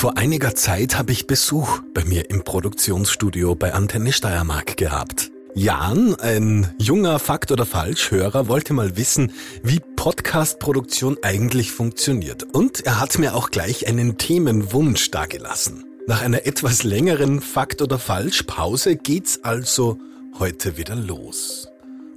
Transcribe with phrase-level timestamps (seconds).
[0.00, 5.30] Vor einiger Zeit habe ich Besuch bei mir im Produktionsstudio bei Antenne Steiermark gehabt.
[5.54, 9.30] Jan, ein junger Fakt- oder Falschhörer, wollte mal wissen,
[9.62, 12.44] wie Podcast-Produktion eigentlich funktioniert.
[12.44, 15.84] Und er hat mir auch gleich einen Themenwunsch dargelassen.
[16.06, 19.98] Nach einer etwas längeren Fakt- oder Falsch-Pause geht's also
[20.38, 21.68] heute wieder los.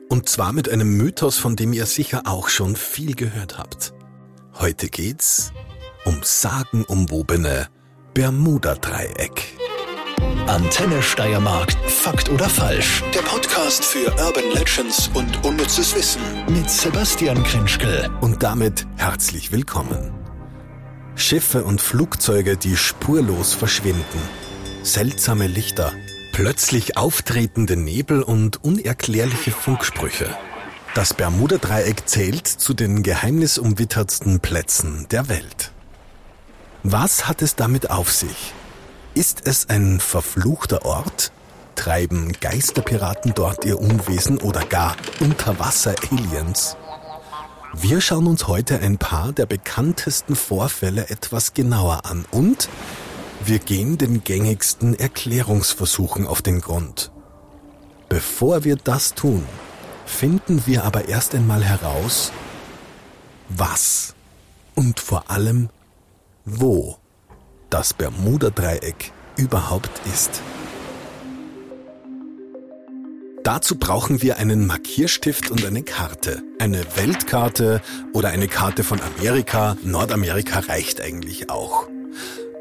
[0.07, 3.93] Und zwar mit einem Mythos, von dem ihr sicher auch schon viel gehört habt.
[4.57, 5.51] Heute geht's
[6.05, 7.67] um sagenumwobene
[8.13, 9.57] Bermuda-Dreieck.
[10.45, 11.71] Antenne Steiermark.
[11.87, 13.03] Fakt oder falsch?
[13.11, 18.11] Der Podcast für Urban Legends und unnützes Wissen mit Sebastian Krinschkel.
[18.21, 20.13] Und damit herzlich willkommen.
[21.15, 24.21] Schiffe und Flugzeuge, die spurlos verschwinden.
[24.83, 25.91] Seltsame Lichter,
[26.33, 30.29] plötzlich auftretende Nebel und unerklärliche Funksprüche.
[30.93, 35.72] Das Bermuda-Dreieck zählt zu den geheimnisumwittertsten Plätzen der Welt.
[36.85, 38.53] Was hat es damit auf sich?
[39.13, 41.31] Ist es ein verfluchter Ort?
[41.75, 46.75] Treiben Geisterpiraten dort ihr Unwesen oder gar Unterwasser-Aliens?
[47.71, 52.67] Wir schauen uns heute ein paar der bekanntesten Vorfälle etwas genauer an und
[53.45, 57.11] wir gehen den gängigsten Erklärungsversuchen auf den Grund.
[58.09, 59.45] Bevor wir das tun,
[60.05, 62.33] finden wir aber erst einmal heraus,
[63.47, 64.15] was
[64.75, 65.69] und vor allem
[66.45, 66.97] wo
[67.69, 70.41] das Bermuda-Dreieck überhaupt ist.
[73.43, 76.41] Dazu brauchen wir einen Markierstift und eine Karte.
[76.59, 77.81] Eine Weltkarte
[78.13, 79.75] oder eine Karte von Amerika.
[79.83, 81.89] Nordamerika reicht eigentlich auch.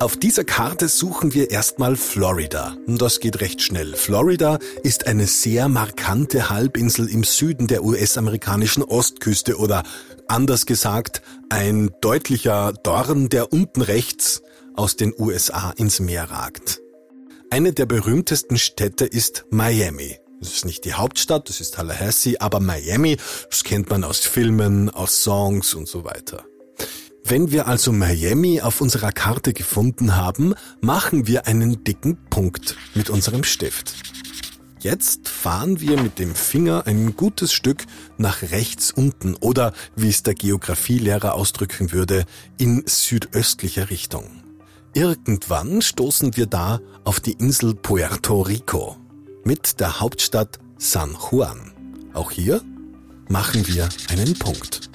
[0.03, 2.77] Auf dieser Karte suchen wir erstmal Florida.
[2.89, 3.95] Das geht recht schnell.
[3.95, 9.85] Florida ist eine sehr markante Halbinsel im Süden der US-amerikanischen Ostküste oder
[10.27, 14.43] anders gesagt ein deutlicher Dorn, der unten rechts
[14.75, 16.81] aus den USA ins Meer ragt.
[17.51, 20.19] Eine der berühmtesten Städte ist Miami.
[20.41, 23.19] Das ist nicht die Hauptstadt, das ist Tallahassee, aber Miami,
[23.49, 26.45] das kennt man aus Filmen, aus Songs und so weiter.
[27.33, 33.09] Wenn wir also Miami auf unserer Karte gefunden haben, machen wir einen dicken Punkt mit
[33.09, 33.95] unserem Stift.
[34.81, 37.87] Jetzt fahren wir mit dem Finger ein gutes Stück
[38.19, 42.27] nach rechts unten oder, wie es der Geografielehrer ausdrücken würde,
[42.59, 44.43] in südöstlicher Richtung.
[44.93, 48.99] Irgendwann stoßen wir da auf die Insel Puerto Rico
[49.43, 51.73] mit der Hauptstadt San Juan.
[52.13, 52.61] Auch hier
[53.31, 54.92] machen wir einen Punkt.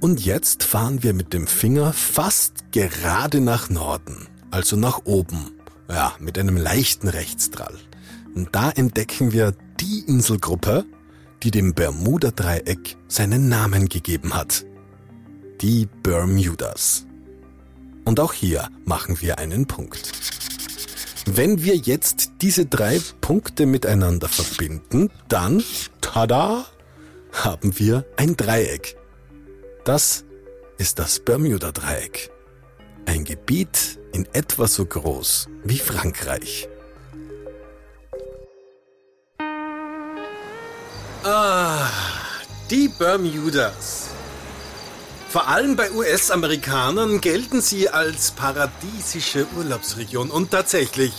[0.00, 5.50] Und jetzt fahren wir mit dem Finger fast gerade nach Norden, also nach oben.
[5.88, 7.74] Ja, mit einem leichten Rechtsdrall.
[8.34, 10.84] Und da entdecken wir die Inselgruppe,
[11.42, 14.64] die dem Bermuda-Dreieck seinen Namen gegeben hat.
[15.60, 17.06] Die Bermudas.
[18.04, 20.12] Und auch hier machen wir einen Punkt.
[21.26, 25.64] Wenn wir jetzt diese drei Punkte miteinander verbinden, dann,
[26.00, 26.66] tada,
[27.32, 28.97] haben wir ein Dreieck.
[29.88, 30.26] Das
[30.76, 32.30] ist das Bermuda-Dreieck.
[33.06, 36.68] Ein Gebiet in etwa so groß wie Frankreich.
[41.24, 41.88] Ah,
[42.68, 44.08] die Bermudas.
[45.30, 51.14] Vor allem bei US-Amerikanern gelten sie als paradiesische Urlaubsregion und tatsächlich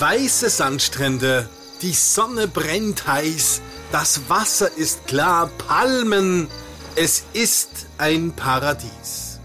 [0.00, 1.48] weiße Sandstrände,
[1.82, 3.62] die Sonne brennt heiß,
[3.92, 6.48] das Wasser ist klar, Palmen,
[6.96, 9.40] es ist ein Paradies.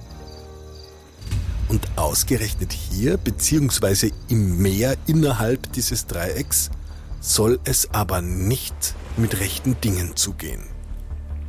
[1.69, 6.69] Und ausgerechnet hier, beziehungsweise im Meer innerhalb dieses Dreiecks,
[7.19, 10.63] soll es aber nicht mit rechten Dingen zugehen.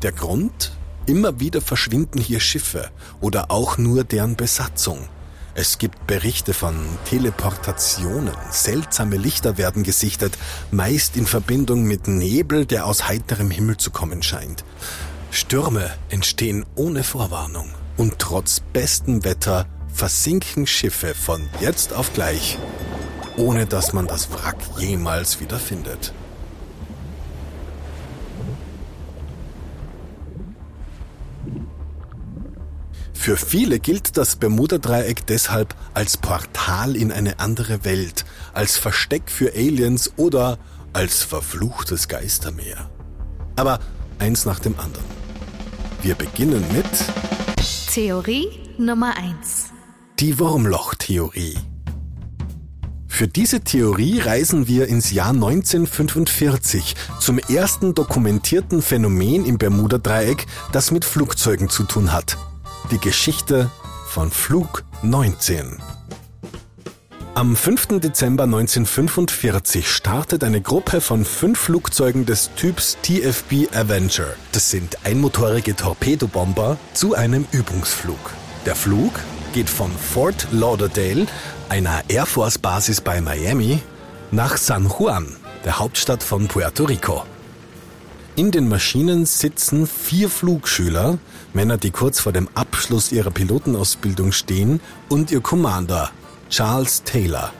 [0.02, 0.72] Der Grund?
[1.06, 5.08] Immer wieder verschwinden hier Schiffe oder auch nur deren Besatzung.
[5.54, 6.76] Es gibt Berichte von
[7.06, 10.38] Teleportationen, seltsame Lichter werden gesichtet,
[10.70, 14.64] meist in Verbindung mit Nebel, der aus heiterem Himmel zu kommen scheint.
[15.30, 22.58] Stürme entstehen ohne Vorwarnung und trotz bestem Wetter versinken Schiffe von jetzt auf gleich
[23.38, 26.12] ohne dass man das Wrack jemals wieder findet.
[33.14, 38.24] Für viele gilt das Bermuda-Dreieck deshalb als Portal in eine andere Welt,
[38.54, 40.58] als Versteck für Aliens oder
[40.92, 42.90] als verfluchtes Geistermeer.
[43.56, 43.80] Aber
[44.18, 45.04] eins nach dem anderen.
[46.02, 46.86] Wir beginnen mit
[47.92, 48.48] Theorie
[48.78, 49.70] Nummer 1.
[50.20, 51.56] Die Wurmloch-Theorie.
[53.08, 60.92] Für diese Theorie reisen wir ins Jahr 1945 zum ersten dokumentierten Phänomen im Bermuda-Dreieck, das
[60.92, 62.38] mit Flugzeugen zu tun hat.
[62.92, 63.70] Die Geschichte
[64.06, 65.78] von Flug 19.
[67.38, 68.00] Am 5.
[68.00, 75.76] Dezember 1945 startet eine Gruppe von fünf Flugzeugen des Typs TFB Avenger, das sind einmotorige
[75.76, 78.18] Torpedobomber, zu einem Übungsflug.
[78.66, 79.12] Der Flug
[79.52, 81.28] geht von Fort Lauderdale,
[81.68, 83.78] einer Air Force Basis bei Miami,
[84.32, 85.28] nach San Juan,
[85.64, 87.22] der Hauptstadt von Puerto Rico.
[88.34, 91.18] In den Maschinen sitzen vier Flugschüler,
[91.52, 96.10] Männer, die kurz vor dem Abschluss ihrer Pilotenausbildung stehen, und ihr Commander,
[96.50, 97.52] Charles Taylor.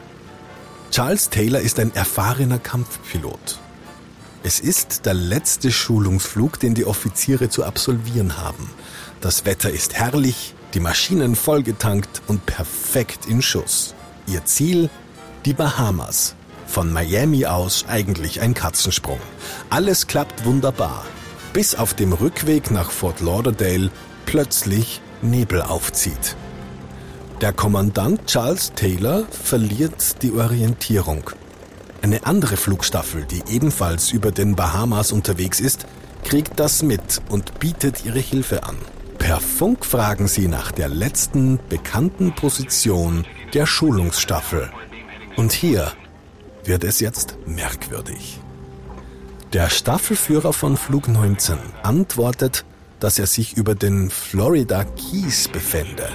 [0.90, 3.58] Charles Taylor ist ein erfahrener Kampfpilot.
[4.42, 8.70] Es ist der letzte Schulungsflug, den die Offiziere zu absolvieren haben.
[9.20, 13.94] Das Wetter ist herrlich, die Maschinen vollgetankt und perfekt in Schuss.
[14.26, 14.88] Ihr Ziel?
[15.44, 16.34] Die Bahamas.
[16.66, 19.20] Von Miami aus eigentlich ein Katzensprung.
[19.68, 21.04] Alles klappt wunderbar.
[21.52, 23.90] Bis auf dem Rückweg nach Fort Lauderdale
[24.24, 26.36] plötzlich Nebel aufzieht.
[27.40, 31.30] Der Kommandant Charles Taylor verliert die Orientierung.
[32.02, 35.86] Eine andere Flugstaffel, die ebenfalls über den Bahamas unterwegs ist,
[36.24, 38.74] kriegt das mit und bietet ihre Hilfe an.
[39.18, 43.24] Per Funk fragen sie nach der letzten bekannten Position
[43.54, 44.70] der Schulungsstaffel.
[45.36, 45.92] Und hier
[46.64, 48.40] wird es jetzt merkwürdig.
[49.52, 52.64] Der Staffelführer von Flug 19 antwortet,
[52.98, 56.08] dass er sich über den Florida Keys befände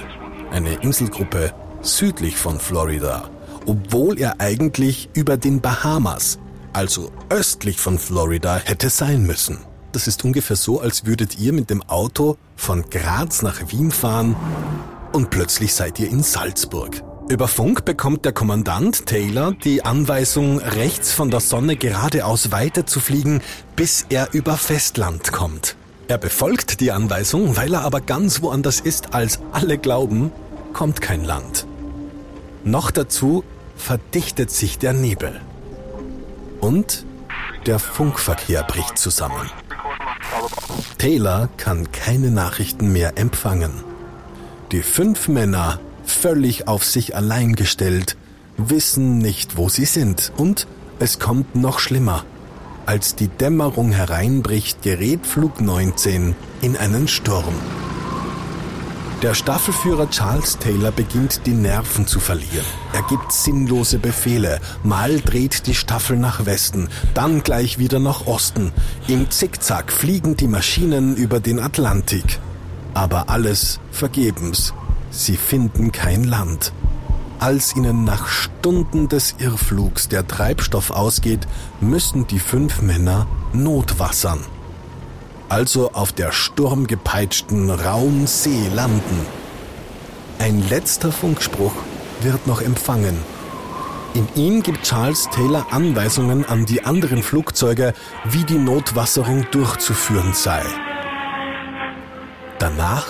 [0.50, 1.52] eine Inselgruppe
[1.82, 3.30] südlich von Florida,
[3.66, 6.38] obwohl er eigentlich über den Bahamas,
[6.72, 9.58] also östlich von Florida, hätte sein müssen.
[9.92, 14.34] Das ist ungefähr so, als würdet ihr mit dem Auto von Graz nach Wien fahren
[15.12, 17.02] und plötzlich seid ihr in Salzburg.
[17.28, 23.40] Über Funk bekommt der Kommandant Taylor die Anweisung, rechts von der Sonne geradeaus weiterzufliegen,
[23.76, 25.76] bis er über Festland kommt.
[26.06, 30.32] Er befolgt die Anweisung, weil er aber ganz woanders ist, als alle glauben,
[30.72, 31.66] kommt kein Land.
[32.62, 33.44] Noch dazu
[33.76, 35.40] verdichtet sich der Nebel.
[36.60, 37.04] Und
[37.66, 39.50] der Funkverkehr bricht zusammen.
[40.98, 43.72] Taylor kann keine Nachrichten mehr empfangen.
[44.72, 48.16] Die fünf Männer, völlig auf sich allein gestellt,
[48.56, 50.32] wissen nicht, wo sie sind.
[50.36, 50.66] Und
[50.98, 52.24] es kommt noch schlimmer.
[52.86, 57.54] Als die Dämmerung hereinbricht, gerät Flug 19 in einen Sturm.
[59.22, 62.66] Der Staffelführer Charles Taylor beginnt die Nerven zu verlieren.
[62.92, 64.60] Er gibt sinnlose Befehle.
[64.82, 68.70] Mal dreht die Staffel nach Westen, dann gleich wieder nach Osten.
[69.08, 72.38] Im Zickzack fliegen die Maschinen über den Atlantik.
[72.92, 74.74] Aber alles vergebens.
[75.10, 76.74] Sie finden kein Land.
[77.44, 81.46] Als ihnen nach Stunden des Irrflugs der Treibstoff ausgeht,
[81.80, 84.40] müssen die fünf Männer notwassern
[85.54, 89.26] also auf der sturmgepeitschten rauen See landen.
[90.38, 91.74] Ein letzter Funkspruch
[92.22, 93.16] wird noch empfangen.
[94.14, 97.94] In ihm gibt Charles Taylor Anweisungen an die anderen Flugzeuge,
[98.24, 100.62] wie die Notwasserung durchzuführen sei.
[102.58, 103.06] Danach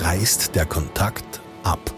[0.00, 1.94] reißt der Kontakt ab.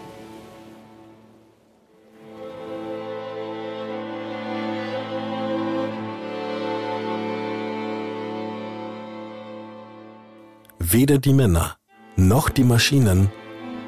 [10.79, 11.77] Weder die Männer
[12.17, 13.31] noch die Maschinen,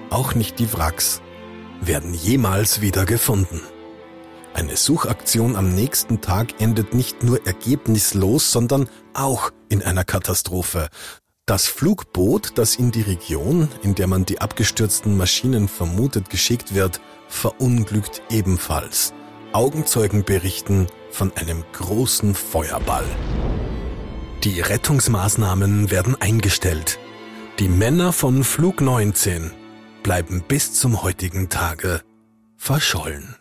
[0.09, 1.21] auch nicht die Wracks,
[1.81, 3.61] werden jemals wieder gefunden.
[4.53, 10.89] Eine Suchaktion am nächsten Tag endet nicht nur ergebnislos, sondern auch in einer Katastrophe.
[11.45, 17.01] Das Flugboot, das in die Region, in der man die abgestürzten Maschinen vermutet, geschickt wird,
[17.27, 19.13] verunglückt ebenfalls.
[19.51, 23.03] Augenzeugen berichten von einem großen Feuerball.
[24.45, 26.97] Die Rettungsmaßnahmen werden eingestellt.
[27.59, 29.51] Die Männer von Flug 19
[30.01, 32.03] bleiben bis zum heutigen Tage
[32.55, 33.35] verschollen.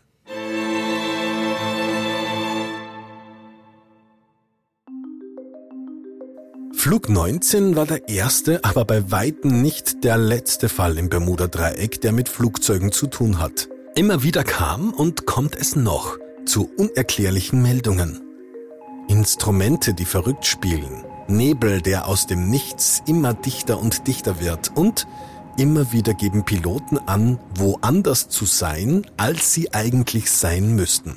[6.82, 12.10] Flug 19 war der erste, aber bei weitem nicht der letzte Fall im Bermuda-Dreieck, der
[12.10, 13.68] mit Flugzeugen zu tun hat.
[13.94, 18.20] Immer wieder kam und kommt es noch zu unerklärlichen Meldungen.
[19.06, 25.06] Instrumente, die verrückt spielen, Nebel, der aus dem Nichts immer dichter und dichter wird und
[25.56, 31.14] immer wieder geben Piloten an, woanders zu sein, als sie eigentlich sein müssten.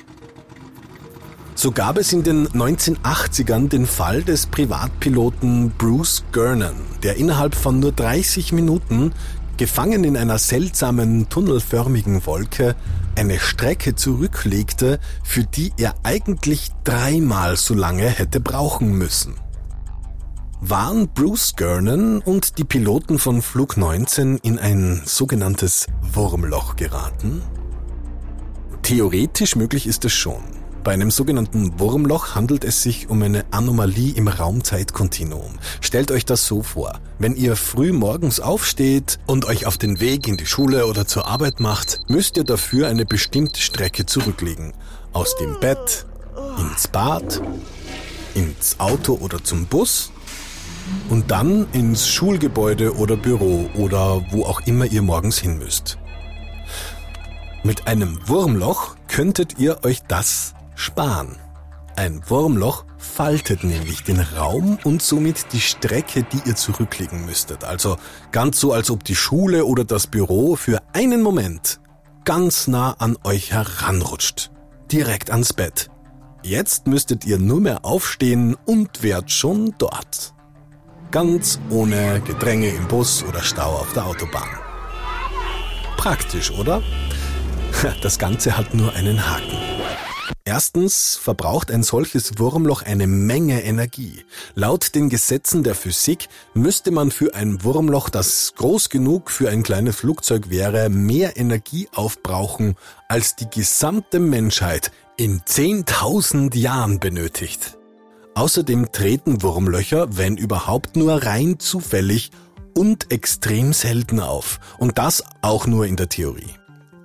[1.58, 7.80] So gab es in den 1980ern den Fall des Privatpiloten Bruce Gernon, der innerhalb von
[7.80, 9.14] nur 30 Minuten
[9.56, 12.76] gefangen in einer seltsamen tunnelförmigen Wolke,
[13.16, 19.36] eine Strecke zurücklegte, für die er eigentlich dreimal so lange hätte brauchen müssen.
[20.60, 27.40] Waren Bruce Gernon und die Piloten von Flug 19 in ein sogenanntes Wurmloch geraten?
[28.82, 30.42] Theoretisch möglich ist es schon.
[30.86, 35.58] Bei einem sogenannten Wurmloch handelt es sich um eine Anomalie im Raumzeitkontinuum.
[35.80, 37.00] Stellt euch das so vor.
[37.18, 41.26] Wenn ihr früh morgens aufsteht und euch auf den Weg in die Schule oder zur
[41.26, 44.74] Arbeit macht, müsst ihr dafür eine bestimmte Strecke zurücklegen.
[45.12, 46.06] Aus dem Bett,
[46.56, 47.42] ins Bad,
[48.36, 50.12] ins Auto oder zum Bus
[51.08, 55.98] und dann ins Schulgebäude oder Büro oder wo auch immer ihr morgens hin müsst.
[57.64, 61.36] Mit einem Wurmloch könntet ihr euch das sparen.
[61.96, 67.64] Ein Wurmloch faltet nämlich den Raum und somit die Strecke, die ihr zurücklegen müsstet.
[67.64, 67.96] Also
[68.32, 71.80] ganz so, als ob die Schule oder das Büro für einen Moment
[72.24, 74.50] ganz nah an euch heranrutscht.
[74.92, 75.88] Direkt ans Bett.
[76.42, 80.34] Jetzt müsstet ihr nur mehr aufstehen und wärt schon dort.
[81.10, 84.48] Ganz ohne Gedränge im Bus oder Stau auf der Autobahn.
[85.96, 86.82] Praktisch, oder?
[88.02, 89.75] Das Ganze hat nur einen Haken.
[90.44, 94.24] Erstens verbraucht ein solches Wurmloch eine Menge Energie.
[94.54, 99.62] Laut den Gesetzen der Physik müsste man für ein Wurmloch, das groß genug für ein
[99.62, 102.74] kleines Flugzeug wäre, mehr Energie aufbrauchen,
[103.08, 107.78] als die gesamte Menschheit in 10.000 Jahren benötigt.
[108.34, 112.30] Außerdem treten Wurmlöcher, wenn überhaupt nur rein zufällig
[112.76, 114.60] und extrem selten auf.
[114.78, 116.54] Und das auch nur in der Theorie.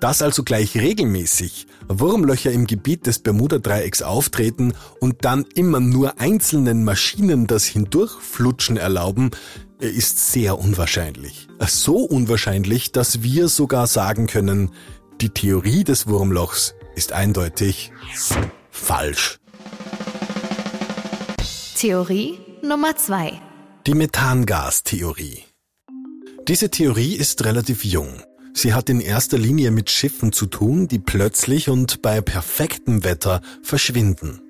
[0.01, 6.83] Dass also gleich regelmäßig Wurmlöcher im Gebiet des Bermuda-Dreiecks auftreten und dann immer nur einzelnen
[6.83, 9.29] Maschinen das Hindurchflutschen erlauben,
[9.79, 11.47] ist sehr unwahrscheinlich.
[11.67, 14.71] So unwahrscheinlich, dass wir sogar sagen können,
[15.21, 17.91] die Theorie des Wurmlochs ist eindeutig
[18.71, 19.37] falsch.
[21.77, 23.39] Theorie Nummer zwei:
[23.85, 25.43] Die Methangas-Theorie.
[26.47, 28.23] Diese Theorie ist relativ jung.
[28.53, 33.41] Sie hat in erster Linie mit Schiffen zu tun, die plötzlich und bei perfektem Wetter
[33.63, 34.41] verschwinden.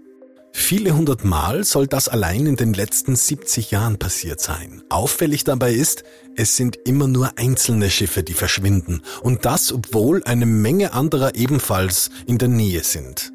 [0.53, 4.83] Viele hundert Mal soll das allein in den letzten 70 Jahren passiert sein.
[4.89, 6.03] Auffällig dabei ist,
[6.35, 9.01] es sind immer nur einzelne Schiffe, die verschwinden.
[9.21, 13.31] Und das, obwohl eine Menge anderer ebenfalls in der Nähe sind.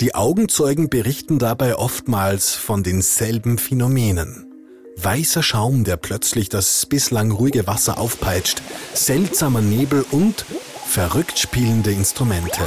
[0.00, 4.53] Die Augenzeugen berichten dabei oftmals von denselben Phänomenen.
[4.96, 8.62] Weißer Schaum, der plötzlich das bislang ruhige Wasser aufpeitscht,
[8.94, 10.44] seltsamer Nebel und
[10.86, 12.62] verrückt spielende Instrumente.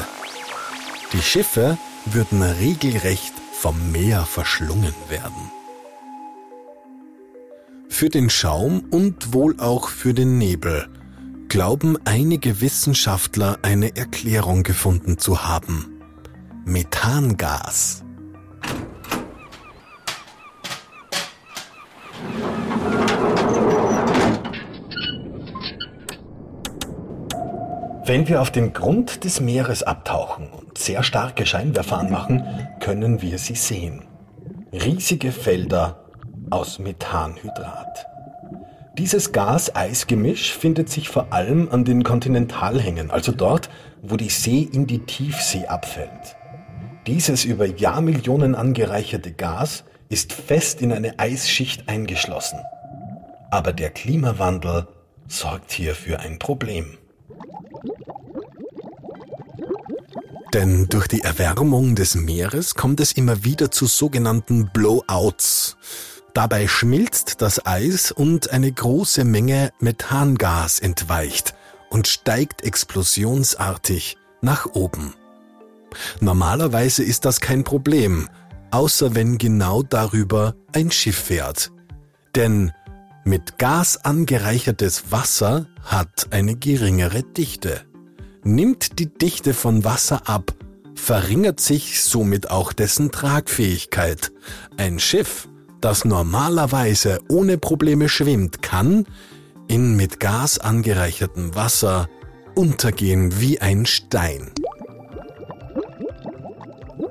[1.14, 5.52] Die Schiffe würden regelrecht vom Meer verschlungen werden.
[7.90, 10.88] Für den Schaum und wohl auch für den Nebel
[11.50, 16.02] glauben einige Wissenschaftler eine Erklärung gefunden zu haben.
[16.66, 18.04] Methangas.
[28.06, 32.42] Wenn wir auf den Grund des Meeres abtauchen und sehr starke Scheinwerfer anmachen,
[32.80, 34.06] können wir sie sehen.
[34.72, 36.06] Riesige Felder
[36.50, 38.08] aus Methanhydrat.
[38.98, 43.70] Dieses Gas-Eis-Gemisch findet sich vor allem an den Kontinentalhängen, also dort,
[44.02, 46.38] wo die See in die Tiefsee abfällt.
[47.08, 52.60] Dieses über Jahrmillionen angereicherte Gas ist fest in eine Eisschicht eingeschlossen.
[53.52, 54.88] Aber der Klimawandel
[55.28, 56.98] sorgt hier für ein Problem.
[60.54, 65.78] Denn durch die Erwärmung des Meeres kommt es immer wieder zu sogenannten Blowouts.
[66.34, 71.54] Dabei schmilzt das Eis und eine große Menge Methangas entweicht
[71.90, 75.16] und steigt explosionsartig nach oben.
[76.20, 78.30] Normalerweise ist das kein Problem,
[78.78, 81.72] außer wenn genau darüber ein Schiff fährt.
[82.36, 82.72] Denn
[83.26, 87.82] mit Gas angereichertes Wasser hat eine geringere Dichte.
[88.44, 90.54] Nimmt die Dichte von Wasser ab,
[90.94, 94.32] verringert sich somit auch dessen Tragfähigkeit.
[94.78, 95.48] Ein Schiff,
[95.82, 99.08] das normalerweise ohne Probleme schwimmt, kann
[99.68, 102.10] in mit Gas angereichertem Wasser
[102.54, 104.52] untergehen wie ein Stein.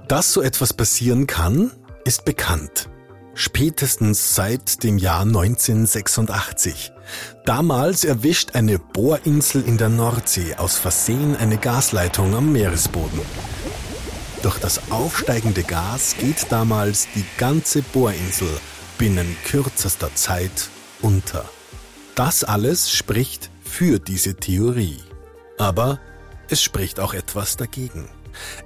[0.08, 1.72] Dass so etwas passieren kann,
[2.04, 2.88] ist bekannt.
[3.34, 6.92] Spätestens seit dem Jahr 1986.
[7.44, 13.20] Damals erwischt eine Bohrinsel in der Nordsee aus Versehen eine Gasleitung am Meeresboden.
[14.42, 18.48] Durch das aufsteigende Gas geht damals die ganze Bohrinsel
[18.98, 20.70] binnen kürzester Zeit
[21.02, 21.44] unter.
[22.14, 25.00] Das alles spricht für diese Theorie.
[25.58, 25.98] Aber
[26.48, 28.08] es spricht auch etwas dagegen.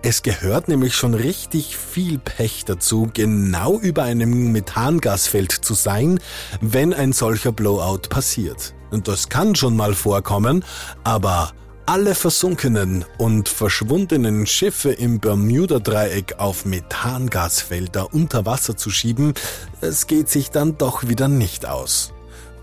[0.03, 6.21] Es gehört nämlich schon richtig viel Pech dazu, genau über einem Methangasfeld zu sein,
[6.61, 8.75] wenn ein solcher Blowout passiert.
[8.91, 10.65] Und das kann schon mal vorkommen,
[11.05, 11.53] aber
[11.87, 19.35] alle versunkenen und verschwundenen Schiffe im Bermuda-Dreieck auf Methangasfelder unter Wasser zu schieben,
[19.81, 22.12] es geht sich dann doch wieder nicht aus.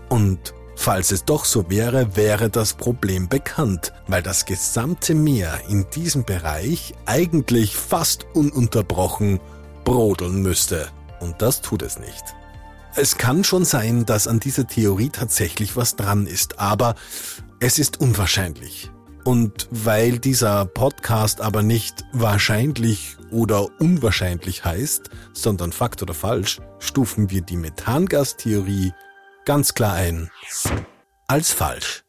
[0.08, 5.90] Und falls es doch so wäre, wäre das Problem bekannt, weil das gesamte Meer in
[5.90, 9.40] diesem Bereich eigentlich fast ununterbrochen
[9.84, 10.88] brodeln müsste.
[11.20, 12.22] Und das tut es nicht.
[12.94, 16.94] Es kann schon sein, dass an dieser Theorie tatsächlich was dran ist, aber
[17.58, 18.90] es ist unwahrscheinlich.
[19.24, 27.30] Und weil dieser Podcast aber nicht wahrscheinlich oder unwahrscheinlich heißt, sondern Fakt oder falsch, stufen
[27.30, 28.92] wir die Methangastheorie
[29.48, 30.30] ganz klar ein
[31.26, 32.04] als falsch.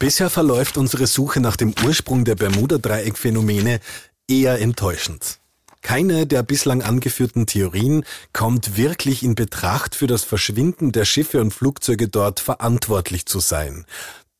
[0.00, 3.78] Bisher verläuft unsere Suche nach dem Ursprung der Bermuda-Dreieck-Phänomene
[4.26, 5.38] eher enttäuschend.
[5.82, 11.54] Keine der bislang angeführten Theorien kommt wirklich in Betracht, für das Verschwinden der Schiffe und
[11.54, 13.86] Flugzeuge dort verantwortlich zu sein.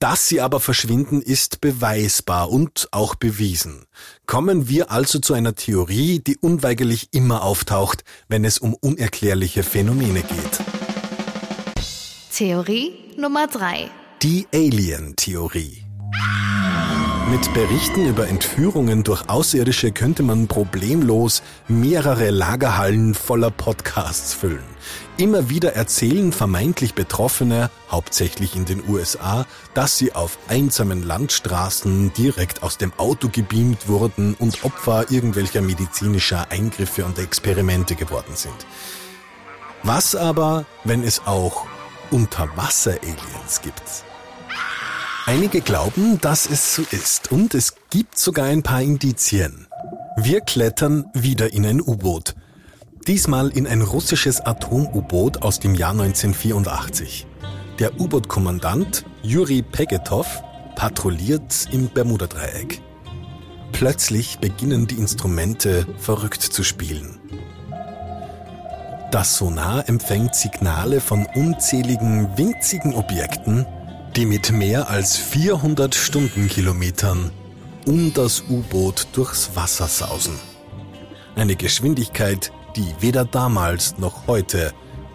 [0.00, 3.85] Dass sie aber verschwinden, ist beweisbar und auch bewiesen.
[4.27, 10.23] Kommen wir also zu einer Theorie, die unweigerlich immer auftaucht, wenn es um unerklärliche Phänomene
[10.23, 10.80] geht.
[12.33, 13.91] Theorie Nummer 3.
[14.23, 15.85] Die Alien-Theorie.
[17.29, 24.63] Mit Berichten über Entführungen durch Außerirdische könnte man problemlos mehrere Lagerhallen voller Podcasts füllen.
[25.17, 29.45] Immer wieder erzählen vermeintlich Betroffene, hauptsächlich in den USA,
[29.75, 36.47] dass sie auf einsamen Landstraßen direkt aus dem Auto gebeamt wurden und Opfer irgendwelcher medizinischer
[36.51, 38.67] Eingriffe und Experimente geworden sind.
[39.83, 41.67] Was aber, wenn es auch
[42.11, 43.83] Unterwasser-Aliens gibt?
[45.26, 49.69] Einige glauben, dass es so ist und es gibt sogar ein paar Indizien.
[50.17, 52.35] Wir klettern wieder in ein U-Boot.
[53.07, 57.26] Diesmal in ein russisches Atom-U-Boot aus dem Jahr 1984.
[57.79, 60.43] Der U-Boot-Kommandant Juri Pegetov
[60.75, 62.83] patrouilliert im Bermuda-Dreieck.
[63.73, 67.20] Plötzlich beginnen die Instrumente verrückt zu spielen.
[69.11, 73.67] Das Sonar empfängt Signale von unzähligen winzigen Objekten,
[74.15, 77.33] die mit mehr als 400 Stundenkilometern
[77.87, 80.39] um das U-Boot durchs Wasser sausen.
[81.35, 84.73] Eine Geschwindigkeit, die weder damals noch heute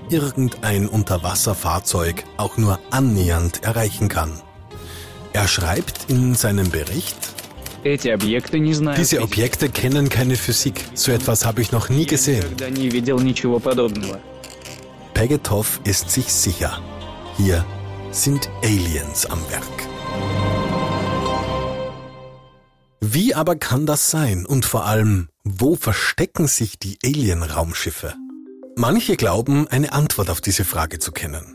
[0.09, 4.41] irgendein Unterwasserfahrzeug auch nur annähernd erreichen kann.
[5.31, 7.34] Er schreibt in seinem Bericht,
[7.85, 10.83] diese Objekte kennen keine Physik.
[10.95, 12.43] So etwas habe ich noch nie gesehen.
[15.13, 16.81] Pegetov ist sich sicher.
[17.37, 17.63] Hier
[18.11, 19.87] sind Aliens am Werk.
[23.01, 24.47] Wie aber kann das sein?
[24.47, 28.15] Und vor allem, wo verstecken sich die Alien-Raumschiffe?
[28.75, 31.54] Manche glauben, eine Antwort auf diese Frage zu kennen.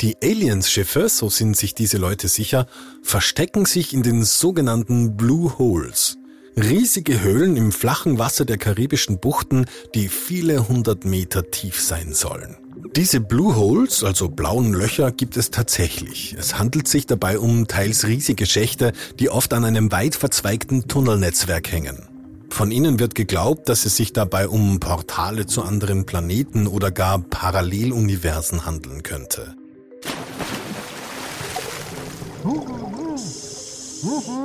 [0.00, 2.66] Die Aliens-Schiffe, so sind sich diese Leute sicher,
[3.02, 6.16] verstecken sich in den sogenannten Blue Holes.
[6.56, 12.56] Riesige Höhlen im flachen Wasser der karibischen Buchten, die viele hundert Meter tief sein sollen.
[12.96, 16.34] Diese Blue Holes, also blauen Löcher, gibt es tatsächlich.
[16.38, 21.70] Es handelt sich dabei um teils riesige Schächte, die oft an einem weit verzweigten Tunnelnetzwerk
[21.70, 22.08] hängen.
[22.48, 27.20] Von ihnen wird geglaubt, dass es sich dabei um Portale zu anderen Planeten oder gar
[27.20, 29.54] Paralleluniversen handeln könnte.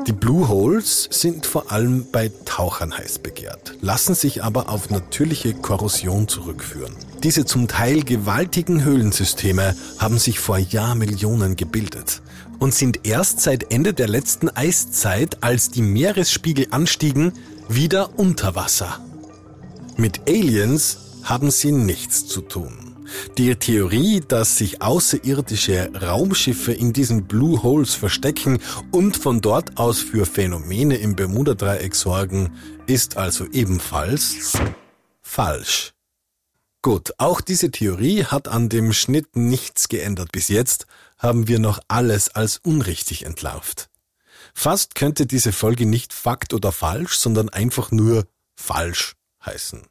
[0.05, 5.53] Die Blue Holes sind vor allem bei Tauchern heiß begehrt, lassen sich aber auf natürliche
[5.53, 6.93] Korrosion zurückführen.
[7.23, 12.21] Diese zum Teil gewaltigen Höhlensysteme haben sich vor Jahrmillionen gebildet
[12.59, 17.33] und sind erst seit Ende der letzten Eiszeit, als die Meeresspiegel anstiegen,
[17.69, 18.99] wieder unter Wasser.
[19.95, 22.84] Mit Aliens haben sie nichts zu tun.
[23.37, 28.59] Die Theorie, dass sich außerirdische Raumschiffe in diesen Blue Holes verstecken
[28.91, 32.51] und von dort aus für Phänomene im Bermuda-Dreieck sorgen,
[32.87, 34.53] ist also ebenfalls
[35.21, 35.93] falsch.
[36.81, 40.31] Gut, auch diese Theorie hat an dem Schnitt nichts geändert.
[40.31, 40.85] Bis jetzt
[41.17, 43.89] haben wir noch alles als unrichtig entlarvt.
[44.53, 49.87] Fast könnte diese Folge nicht Fakt oder falsch, sondern einfach nur falsch heißen.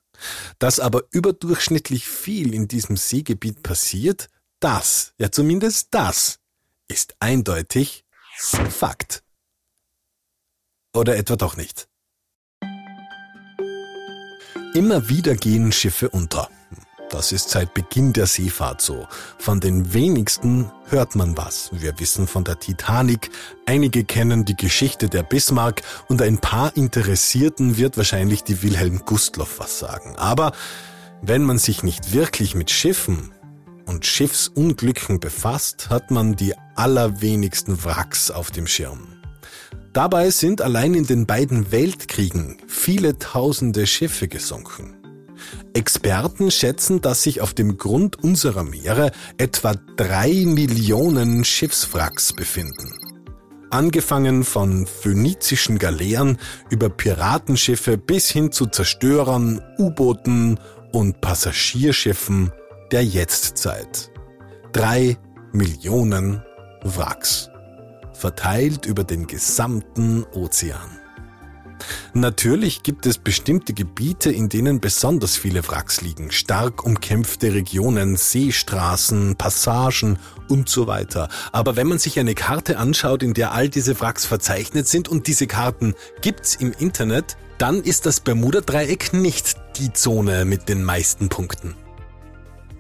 [0.59, 4.29] Dass aber überdurchschnittlich viel in diesem Seegebiet passiert,
[4.61, 6.39] das, ja zumindest das,
[6.89, 8.05] ist eindeutig
[8.37, 9.23] Fakt.
[10.93, 11.89] Oder etwa doch nicht.
[14.75, 16.51] Immer wieder gehen Schiffe unter.
[17.15, 19.07] Das ist seit Beginn der Seefahrt so.
[19.39, 21.71] Von den wenigsten hört man was.
[21.73, 23.31] Wir wissen von der Titanic,
[23.67, 29.61] einige kennen die Geschichte der Bismarck und ein paar Interessierten wird wahrscheinlich die Wilhelm Gustloff
[29.61, 30.17] was sagen.
[30.17, 30.51] Aber
[31.23, 33.31] wenn man sich nicht wirklich mit Schiffen
[33.87, 39.23] und Schiffsunglücken befasst, hat man die allerwenigsten Wracks auf dem Schirm.
[39.93, 45.04] Dabei sind allein in den beiden Weltkriegen viele tausende Schiffe gesunken.
[45.75, 52.93] Experten schätzen, dass sich auf dem Grund unserer Meere etwa drei Millionen Schiffswracks befinden.
[53.71, 56.39] Angefangen von phönizischen Galeeren
[56.71, 60.61] über Piratenschiffe bis hin zu Zerstörern, U-Booten
[60.93, 62.53] und Passagierschiffen
[62.93, 64.13] der Jetztzeit.
[64.73, 65.17] Drei
[65.53, 66.43] Millionen
[66.85, 67.51] Wracks.
[68.13, 71.04] Verteilt über den gesamten Ozean.
[72.13, 76.31] Natürlich gibt es bestimmte Gebiete, in denen besonders viele Wracks liegen.
[76.31, 80.19] Stark umkämpfte Regionen, Seestraßen, Passagen
[80.49, 81.29] und so weiter.
[81.53, 85.27] Aber wenn man sich eine Karte anschaut, in der all diese Wracks verzeichnet sind und
[85.27, 91.29] diese Karten gibt's im Internet, dann ist das Bermuda-Dreieck nicht die Zone mit den meisten
[91.29, 91.75] Punkten.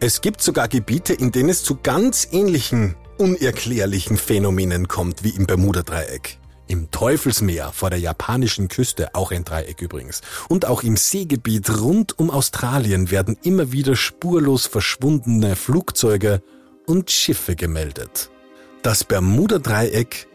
[0.00, 5.46] Es gibt sogar Gebiete, in denen es zu ganz ähnlichen, unerklärlichen Phänomenen kommt wie im
[5.46, 6.38] Bermuda-Dreieck.
[6.66, 12.18] Im Teufelsmeer vor der japanischen Küste, auch ein Dreieck übrigens, und auch im Seegebiet rund
[12.18, 16.42] um Australien werden immer wieder spurlos verschwundene Flugzeuge
[16.86, 18.30] und Schiffe gemeldet.
[18.82, 20.26] Das Bermuda-Dreieck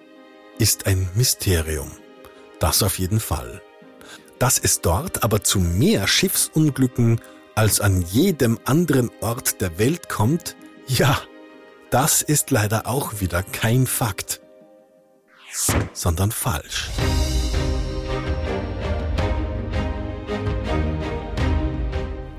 [0.60, 1.92] ist ein Mysterium.
[2.60, 3.62] Das auf jeden Fall.
[4.38, 7.22] Dass es dort aber zu mehr Schiffsunglücken
[7.56, 10.56] als an jedem anderen Ort der Welt kommt,
[10.88, 11.20] ja,
[11.90, 14.42] das ist leider auch wieder kein Fakt
[15.94, 16.90] sondern falsch.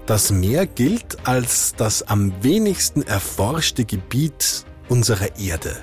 [0.07, 5.77] Das Meer gilt als das am wenigsten erforschte Gebiet unserer Erde.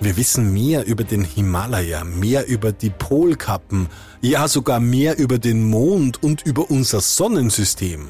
[0.00, 3.88] Wir wissen mehr über den Himalaya, mehr über die Polkappen,
[4.20, 8.08] ja sogar mehr über den Mond und über unser Sonnensystem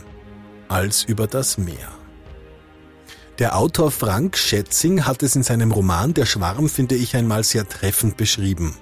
[0.68, 2.05] als über das Meer.
[3.38, 7.68] Der Autor Frank Schätzing hat es in seinem Roman Der Schwarm, finde ich, einmal sehr
[7.68, 8.74] treffend beschrieben.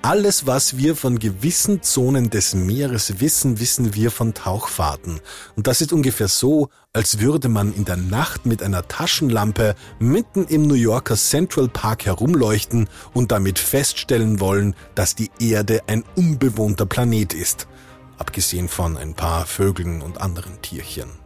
[0.00, 5.20] Alles, was wir von gewissen Zonen des Meeres wissen, wissen wir von Tauchfahrten.
[5.56, 10.46] Und das ist ungefähr so, als würde man in der Nacht mit einer Taschenlampe mitten
[10.46, 16.86] im New Yorker Central Park herumleuchten und damit feststellen wollen, dass die Erde ein unbewohnter
[16.86, 17.68] Planet ist.
[18.16, 21.21] Abgesehen von ein paar Vögeln und anderen Tierchen.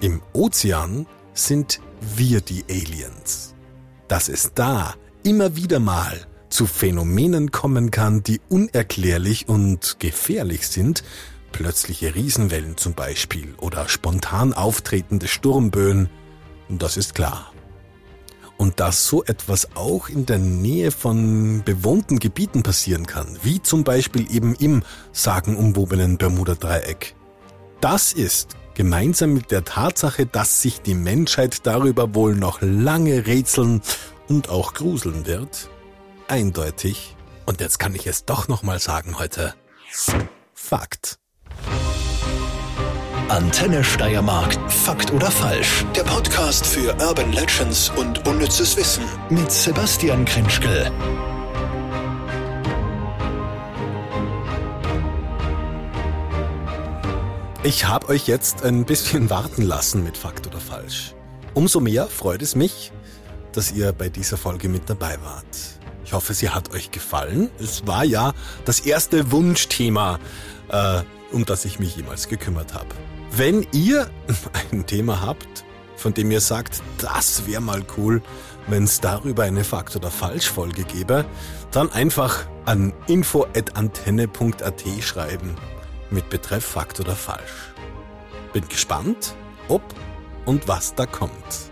[0.00, 1.80] Im Ozean sind
[2.16, 3.54] wir die Aliens.
[4.06, 11.02] Dass es da immer wieder mal zu Phänomenen kommen kann, die unerklärlich und gefährlich sind,
[11.50, 16.08] plötzliche Riesenwellen zum Beispiel oder spontan auftretende Sturmböen,
[16.68, 17.52] das ist klar.
[18.56, 23.82] Und dass so etwas auch in der Nähe von bewohnten Gebieten passieren kann, wie zum
[23.82, 24.82] Beispiel eben im
[25.12, 27.16] sagenumwobenen Bermuda-Dreieck,
[27.80, 33.82] das ist gemeinsam mit der Tatsache, dass sich die Menschheit darüber wohl noch lange rätseln
[34.28, 35.68] und auch gruseln wird,
[36.28, 39.54] eindeutig, und jetzt kann ich es doch nochmal sagen heute,
[40.54, 41.18] Fakt.
[43.28, 45.84] Antenne Steiermark, Fakt oder Falsch?
[45.96, 50.92] Der Podcast für Urban Legends und unnützes Wissen mit Sebastian Krinschkel.
[57.68, 61.14] Ich habe euch jetzt ein bisschen warten lassen mit Fakt oder Falsch.
[61.52, 62.92] Umso mehr freut es mich,
[63.52, 65.44] dass ihr bei dieser Folge mit dabei wart.
[66.02, 67.50] Ich hoffe, sie hat euch gefallen.
[67.58, 68.32] Es war ja
[68.64, 70.18] das erste Wunschthema,
[70.70, 72.88] äh, um das ich mich jemals gekümmert habe.
[73.32, 74.08] Wenn ihr
[74.72, 78.22] ein Thema habt, von dem ihr sagt, das wäre mal cool,
[78.68, 81.26] wenn es darüber eine Fakt- oder Falsch-Folge gäbe,
[81.70, 85.54] dann einfach an info.antenne.at schreiben
[86.10, 87.72] mit Betreff Fakt oder Falsch.
[88.52, 89.34] Bin gespannt,
[89.68, 89.82] ob
[90.44, 91.70] und was da kommt.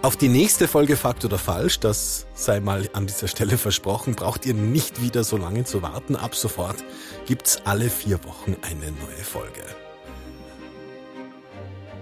[0.00, 4.46] Auf die nächste Folge Fakt oder Falsch, das sei mal an dieser Stelle versprochen, braucht
[4.46, 6.14] ihr nicht wieder so lange zu warten.
[6.14, 6.84] Ab sofort
[7.26, 9.64] gibt's alle vier Wochen eine neue Folge.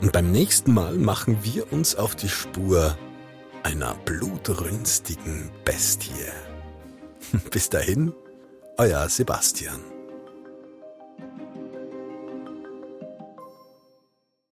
[0.02, 2.96] Und beim nächsten Mal machen wir uns auf die Spur
[3.62, 6.12] einer blutrünstigen Bestie.
[7.50, 8.12] Bis dahin,
[8.76, 9.95] euer Sebastian.